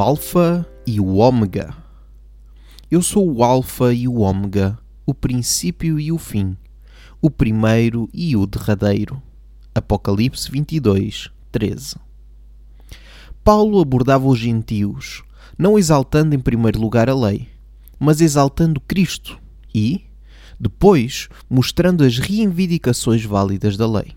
[0.00, 1.74] Alfa e o Ômega.
[2.90, 6.56] Eu sou o Alfa e o Ômega, o princípio e o fim,
[7.20, 9.22] o primeiro e o derradeiro.
[9.74, 11.96] Apocalipse 22, 13.
[13.42, 15.22] Paulo abordava os gentios,
[15.56, 17.48] não exaltando em primeiro lugar a lei,
[17.98, 19.38] mas exaltando Cristo
[19.74, 20.04] e,
[20.58, 24.14] depois, mostrando as reivindicações válidas da lei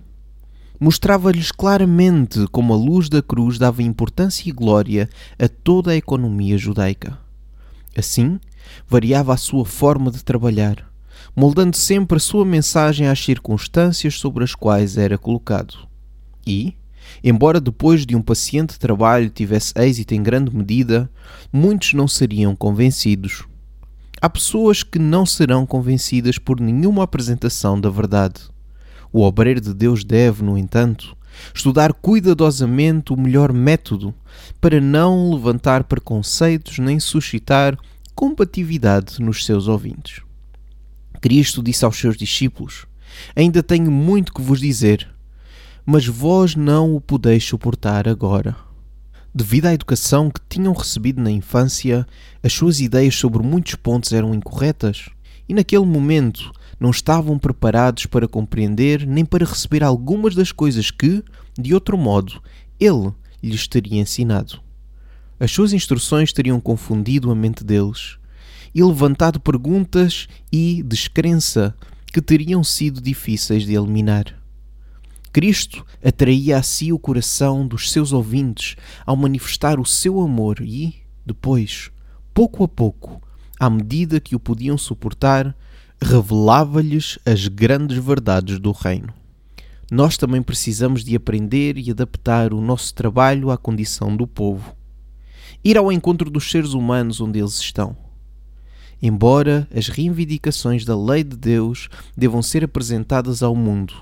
[0.80, 6.58] mostrava-lhes claramente como a luz da cruz dava importância e glória a toda a economia
[6.58, 7.18] judaica.
[7.98, 8.40] Assim,
[8.88, 10.90] variava a sua forma de trabalhar,
[11.36, 15.76] moldando sempre a sua mensagem às circunstâncias sobre as quais era colocado.
[16.48, 16.76] E,
[17.24, 21.10] embora depois de um paciente trabalho tivesse êxito em grande medida,
[21.52, 23.44] muitos não seriam convencidos.
[24.22, 28.42] Há pessoas que não serão convencidas por nenhuma apresentação da verdade.
[29.12, 31.18] O obreiro de Deus deve, no entanto,
[31.54, 34.14] estudar cuidadosamente o melhor método
[34.60, 37.78] para não levantar preconceitos nem suscitar
[38.14, 40.22] compatibilidade nos seus ouvintes.
[41.22, 42.86] Cristo disse aos seus discípulos:
[43.36, 45.08] Ainda tenho muito que vos dizer,
[45.86, 48.56] mas vós não o podeis suportar agora.
[49.34, 52.06] Devido à educação que tinham recebido na infância,
[52.44, 55.10] as suas ideias sobre muitos pontos eram incorretas,
[55.48, 61.24] e naquele momento não estavam preparados para compreender nem para receber algumas das coisas que,
[61.58, 62.42] de outro modo,
[62.80, 63.12] ele
[63.44, 64.62] lhes teria ensinado.
[65.40, 68.18] As suas instruções teriam confundido a mente deles
[68.74, 71.76] e levantado perguntas e descrença
[72.08, 74.38] que teriam sido difíceis de eliminar.
[75.32, 80.96] Cristo atraía a si o coração dos seus ouvintes ao manifestar o seu amor e,
[81.26, 81.92] depois,
[82.34, 83.22] pouco a pouco,
[83.60, 85.56] à medida que o podiam suportar,
[86.02, 89.14] revelava-lhes as grandes verdades do reino.
[89.92, 94.76] Nós também precisamos de aprender e adaptar o nosso trabalho à condição do povo.
[95.64, 97.98] Ir ao encontro dos seres humanos onde eles estão.
[99.02, 103.94] Embora as reivindicações da lei de Deus devam ser apresentadas ao mundo,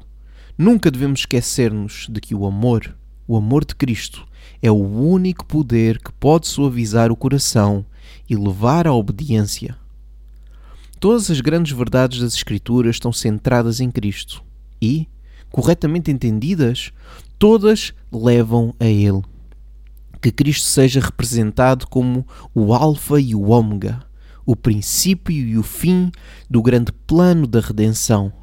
[0.58, 2.96] nunca devemos esquecer-nos de que o amor,
[3.28, 4.28] o amor de Cristo,
[4.62, 7.86] é o único poder que pode suavizar o coração
[8.30, 9.78] e levar à obediência.
[11.00, 14.44] Todas as grandes verdades das Escrituras estão centradas em Cristo
[14.82, 15.08] e,
[15.52, 16.92] corretamente entendidas,
[17.38, 19.22] todas levam a Ele.
[20.22, 24.04] Que Cristo seja representado como o Alfa e o Ômega,
[24.46, 26.12] o princípio e o fim
[26.50, 28.34] do grande plano da redenção.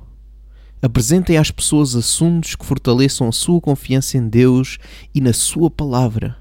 [0.80, 4.78] Apresentem às pessoas assuntos que fortaleçam a sua confiança em Deus
[5.14, 6.36] e na Sua palavra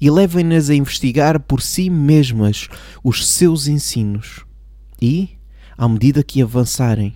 [0.00, 2.68] e levem-nas a investigar por si mesmas
[3.02, 4.44] os seus ensinos.
[5.00, 5.37] E,
[5.78, 7.14] à medida que avançarem,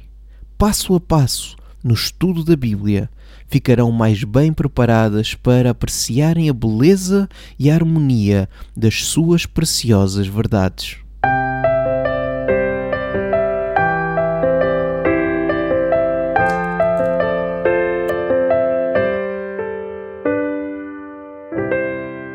[0.57, 3.11] passo a passo, no estudo da Bíblia,
[3.49, 7.29] ficarão mais bem preparadas para apreciarem a beleza
[7.59, 10.99] e a harmonia das suas preciosas verdades.